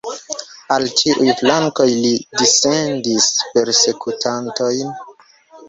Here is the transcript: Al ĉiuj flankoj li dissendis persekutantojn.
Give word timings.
Al 0.75 0.85
ĉiuj 1.01 1.27
flankoj 1.41 1.87
li 1.91 2.13
dissendis 2.41 3.29
persekutantojn. 3.53 5.01